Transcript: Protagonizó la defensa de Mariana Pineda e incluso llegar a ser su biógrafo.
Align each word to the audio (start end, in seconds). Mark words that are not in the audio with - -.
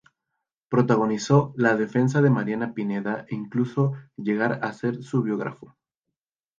Protagonizó 0.67 1.53
la 1.57 1.75
defensa 1.75 2.23
de 2.23 2.31
Mariana 2.31 2.73
Pineda 2.73 3.27
e 3.29 3.35
incluso 3.35 3.93
llegar 4.17 4.59
a 4.65 4.73
ser 4.73 5.03
su 5.03 5.21
biógrafo. 5.21 5.77